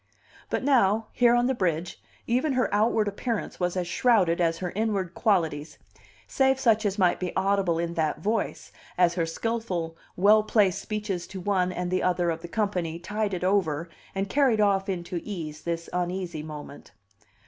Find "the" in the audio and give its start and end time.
1.45-1.53, 11.91-12.01, 12.41-12.47